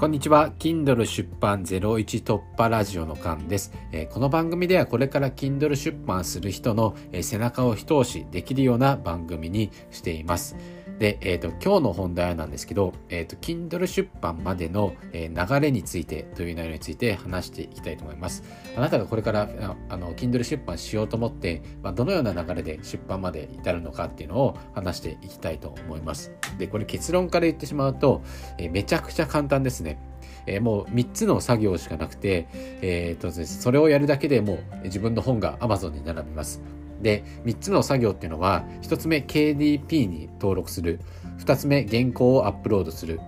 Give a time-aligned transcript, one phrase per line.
[0.00, 0.50] こんにちは。
[0.58, 10.56] Kindle 出版01突破ラジオのカンです、え、この番組ではこれから Kindle 出版する人の、え、背中を一押しできるような番組にしています。
[11.00, 18.44] で、えっ、ー、と、今日の本題なんですけど、えっ、と、Kindle 出版までの、え流れについてという内容について話していきたいと思います。
[18.76, 19.48] あなたがこれから、
[19.88, 26.32] あの、Kindle 出版しようと思って、まあ、どのような流れで出版まで至るのかっていうのを話していきたいと思います。
[26.58, 28.20] で、これ結論から言ってしまうと、
[28.58, 29.98] えめちゃくちゃ簡単ですね。
[30.44, 32.46] えー、もう3つの作業しかなくて、
[32.82, 36.60] えーと、それをやるだけでもう自分の本が Amazon に並びます。
[37.00, 41.00] で、3つの作業っていうのは、1つ目 KDP に登録する、
[41.38, 43.20] 2つ目原稿をアップロードする、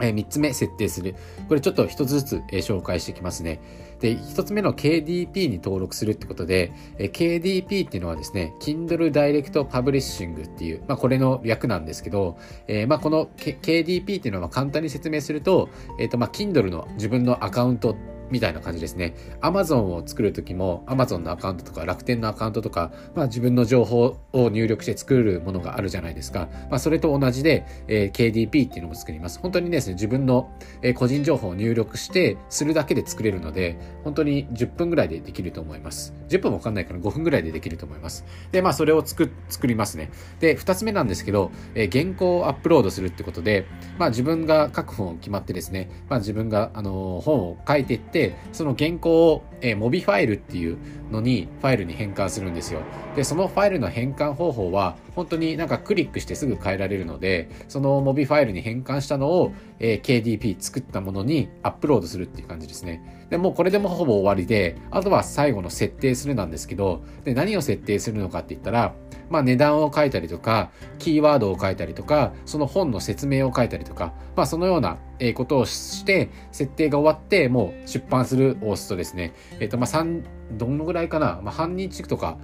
[0.00, 1.14] え3つ目設定する。
[1.48, 3.60] これちょっと1つずつ、え紹介していきますね。
[4.00, 17.96] で、1つ目の KDP に登録するってことで、え KDP っていうのはですね、Kindle Direct Publishing っていう、まあこれの略なんですけど、えー、まあこの、K、d p っていうのは簡単に説明すると、えっ、ー、とまあ Kindle の自分のアカウント
[18.32, 19.14] みたいな感じですね。
[19.42, 26.48] Amazon を作るときも Amazon のアカウントとか楽天のアカウントとか、まあ自分の情報を入力して作るものがあるじゃないですか。
[26.70, 29.38] まあそれと同じで、えー、KDP っていうのも作ります。
[29.38, 36.14] 本当にですね、自分の、えー、個人情報を入力してするだけで作れるので、本当に10分ぐらいでできると思います。
[36.30, 38.24] 10分もわかんないから5分ぐらいでできると思います。
[38.50, 40.10] で、まあそれを作、作りますね。
[40.40, 43.66] で、2つ目なんですけど、えー、原稿をアップロードするってことで、
[43.98, 48.21] まあ自分が書く本を決まってですね、まあ自分が、あの本を書いていって、
[48.52, 50.76] その原稿を、えー、モビファイルっていう
[51.10, 52.80] のにファイルに変換するんですよ。
[53.16, 63.26] で、そのファイルの変換方法は本当になんかクリックしてすぐ変えられるので、そのモビファイルに変換したのを、えー、KDP 作ったものにアップロードするっていう感じですね。
[63.30, 68.94] で、もうこれでもほぼ終わりで、あとは最後の設定するなんですけど、で、何を設定するのかって言ったら、
[69.30, 74.98] まあ値段を書いたりとか、キーワードを書いたりとか、その本の説明を書いたりとか、まあそのような
[75.34, 82.38] ことをして、設定が終わって、もう出版するを押すとですね、えっ、ー、とまあ3、どのぐらいかな、まあ半日とか、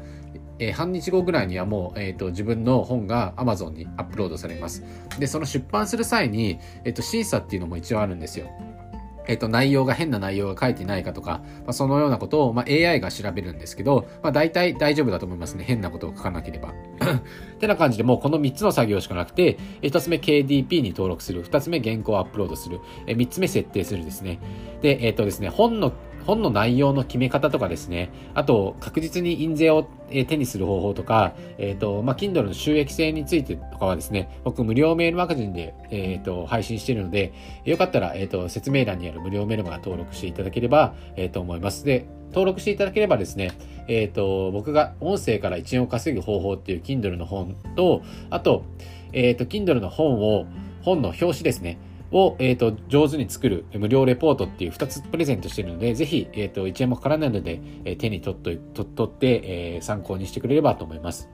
[0.58, 4.84] えー、半日後ぐらいにはもう、え、ー、と、自分の本が Amazon にアップロードされます。
[5.18, 8.48] で、その出版する際に、えっ、と、審査っていうのも一応あるんですよ。
[9.28, 15.64] えっと、内容が変な内容が書いてないかとか、まあ、そのようなことを、まあ、AI が調べるんですけど、まあ、大体大丈夫だと思いますね。
[15.64, 16.70] 変なことを書かなければ。
[16.72, 16.72] っ
[17.60, 24.40] てな感じで、もうこの3つの作業しかなくて、1つ目 KDP に登録する、2つ目原稿をアップロードする、3つ目設定するですね。
[24.80, 25.92] で、えっとですね、本の
[26.28, 37.32] 本の内容の決め方とかですね、あと、確実に印税を手にする方法とか、えっ、ー、と、まあ、Kindle の収益性についてとかはですね、僕無料メールマガジンで、えっ、ー、と、配信しているので、
[37.64, 41.86] よかったら、えっ、ー、と、説明欄にある無料メールマガ登録していただければ、えっ、と、思います。
[41.86, 43.52] で、登録していただければですね、
[43.86, 48.64] えっ、と、僕が音声から1円を稼ぐ方法っていう Kindle の本と、あと、
[49.14, 50.44] えっ、と、Kindle の本を、
[50.82, 51.78] 本の表紙ですね。
[52.10, 61.28] を、えっ、ー、と、上手に作る無料レポートっていう2つプレゼントしてるので、ぜひ、えっ、ー、と、1円もかからないので、え、手に取っと、取って、え、参考にしてくれればと思います。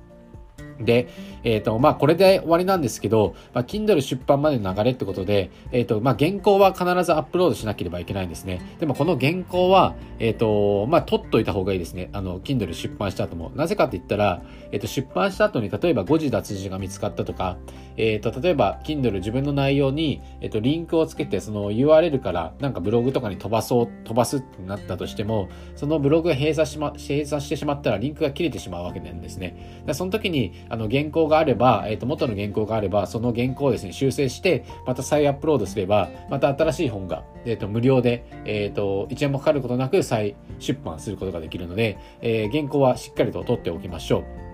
[0.81, 1.09] で、
[1.45, 8.61] えっ、ー、と、まあ、これで終わりなんですけど、まあ、Kindle 出版までの流れってことで、えっ、ー、と、まあ、原稿は必ずアップロードしなければいけないんですね。
[8.81, 12.11] でも、この原稿は、えっ、ー、と、まあ、取っといた方がいいですね。
[12.13, 13.53] あの、Kindle 出版した後も。
[13.55, 14.43] なぜかって言ったら、
[14.73, 17.57] えっ、と、出版した後に、例えば誤字脱字が見つかったとか、
[17.97, 29.85] えっ、と、例えば、Kindle 自分の内容に、えっ、と、リンクをつけて、その URL から、なんかブログとかに飛ばそう、飛ばすってなったとしても、そのブログが閉鎖しま、閉鎖してしまったら、リンクが切れてしまうわけなんですね。
[29.93, 44.54] その時に、あの、原稿があれば、えっ、ー、と、元の原稿があれば、その原稿をですね、修正して、また再アップロードすれば、また新しい本が、えっ、ー、と、無料で、えっ、ー、と、1円もかかることなく再出版することができるので、え原稿はしっかりと取っておきましょう。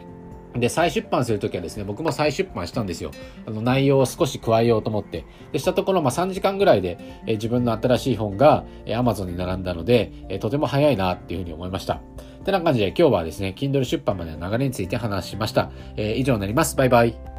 [0.54, 3.10] で、再出版するときはですね、僕も再出版したんですよ。
[3.46, 5.24] あの、内容を少し加えようと思って。
[5.52, 12.00] で、したところ、まあ、3時間ぐらいで、え、自分の新しい本が、えー、Amazon に並んだので、え、とても早いなっていうふうに思いました。
[12.44, 15.70] てな感じで今日はですね、Kindle 出版までの流れについて話しました。
[15.96, 16.76] えー、以上になります。
[16.76, 17.29] バイバイ。